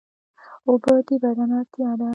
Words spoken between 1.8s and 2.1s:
ده